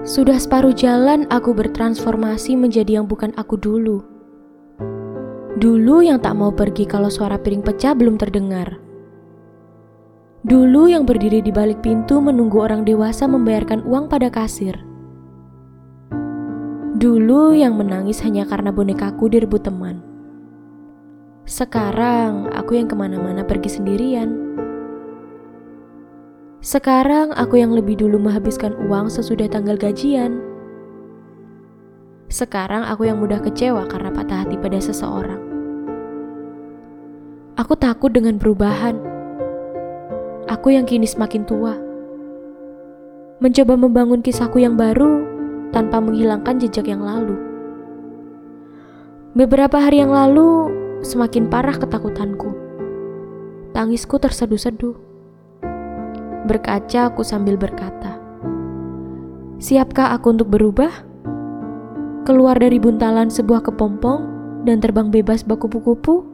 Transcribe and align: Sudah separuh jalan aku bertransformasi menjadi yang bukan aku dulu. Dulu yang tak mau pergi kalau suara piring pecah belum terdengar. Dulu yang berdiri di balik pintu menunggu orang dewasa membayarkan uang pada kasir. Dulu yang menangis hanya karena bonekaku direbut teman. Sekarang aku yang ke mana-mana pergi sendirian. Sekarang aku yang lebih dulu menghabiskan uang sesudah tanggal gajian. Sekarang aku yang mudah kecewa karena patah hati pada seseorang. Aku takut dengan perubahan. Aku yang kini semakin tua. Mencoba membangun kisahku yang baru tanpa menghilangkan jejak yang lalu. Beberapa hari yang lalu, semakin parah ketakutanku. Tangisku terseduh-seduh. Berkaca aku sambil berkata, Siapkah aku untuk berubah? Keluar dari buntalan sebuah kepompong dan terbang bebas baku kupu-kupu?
Sudah 0.00 0.40
separuh 0.40 0.72
jalan 0.72 1.28
aku 1.28 1.52
bertransformasi 1.52 2.56
menjadi 2.56 3.00
yang 3.00 3.06
bukan 3.06 3.36
aku 3.36 3.60
dulu. 3.60 4.00
Dulu 5.60 6.00
yang 6.00 6.16
tak 6.24 6.40
mau 6.40 6.48
pergi 6.48 6.88
kalau 6.88 7.12
suara 7.12 7.36
piring 7.36 7.60
pecah 7.60 7.92
belum 7.92 8.16
terdengar. 8.16 8.80
Dulu 10.40 10.88
yang 10.88 11.04
berdiri 11.04 11.44
di 11.44 11.52
balik 11.52 11.84
pintu 11.84 12.16
menunggu 12.16 12.64
orang 12.64 12.88
dewasa 12.88 13.28
membayarkan 13.28 13.84
uang 13.84 14.08
pada 14.08 14.32
kasir. 14.32 14.72
Dulu 16.96 17.52
yang 17.52 17.76
menangis 17.76 18.24
hanya 18.24 18.48
karena 18.48 18.72
bonekaku 18.72 19.28
direbut 19.28 19.68
teman. 19.68 20.00
Sekarang 21.44 22.48
aku 22.56 22.80
yang 22.80 22.88
ke 22.88 22.96
mana-mana 22.96 23.44
pergi 23.44 23.68
sendirian. 23.76 24.32
Sekarang 26.60 27.32
aku 27.32 27.56
yang 27.56 27.72
lebih 27.72 27.96
dulu 27.96 28.20
menghabiskan 28.20 28.76
uang 28.84 29.08
sesudah 29.08 29.48
tanggal 29.48 29.80
gajian. 29.80 30.44
Sekarang 32.28 32.84
aku 32.84 33.08
yang 33.08 33.16
mudah 33.16 33.40
kecewa 33.40 33.88
karena 33.88 34.12
patah 34.12 34.44
hati 34.44 34.60
pada 34.60 34.76
seseorang. 34.76 35.40
Aku 37.56 37.72
takut 37.80 38.12
dengan 38.12 38.36
perubahan. 38.36 39.00
Aku 40.52 40.76
yang 40.76 40.84
kini 40.84 41.08
semakin 41.08 41.48
tua. 41.48 41.80
Mencoba 43.40 43.80
membangun 43.80 44.20
kisahku 44.20 44.60
yang 44.60 44.76
baru 44.76 45.24
tanpa 45.72 45.96
menghilangkan 45.96 46.60
jejak 46.60 46.92
yang 46.92 47.00
lalu. 47.00 47.40
Beberapa 49.32 49.80
hari 49.80 50.04
yang 50.04 50.12
lalu, 50.12 50.68
semakin 51.00 51.48
parah 51.48 51.80
ketakutanku. 51.80 52.52
Tangisku 53.72 54.20
terseduh-seduh. 54.20 55.09
Berkaca 56.50 57.14
aku 57.14 57.22
sambil 57.22 57.54
berkata, 57.54 58.18
Siapkah 59.62 60.10
aku 60.18 60.34
untuk 60.34 60.50
berubah? 60.50 60.90
Keluar 62.26 62.58
dari 62.58 62.82
buntalan 62.82 63.30
sebuah 63.30 63.70
kepompong 63.70 64.26
dan 64.66 64.82
terbang 64.82 65.14
bebas 65.14 65.46
baku 65.46 65.70
kupu-kupu? 65.70 66.29